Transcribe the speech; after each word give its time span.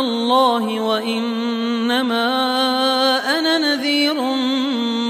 الله 0.00 0.80
وإنما 0.80 2.28
أنا 3.38 3.58
نذير 3.58 4.22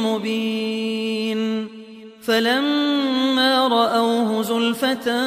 مبين. 0.04 1.68
فلما 2.22 3.68
رأوه 3.68 4.42
زلفة 4.42 5.24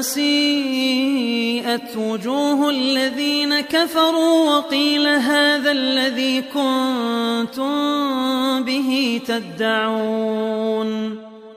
سيئت 0.00 1.96
وجوه 1.96 2.70
الذين 2.70 3.60
كفروا 3.60 4.56
وقيل 4.56 5.06
هذا 5.06 5.72
الذي 5.72 6.42
كنتم 6.42 7.74
به 8.64 9.20
تدعون. 9.26 11.25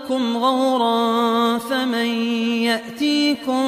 ماؤكم 0.00 0.36
غورا 0.36 1.58
فمن 1.58 2.06
يأتيكم 2.62 3.64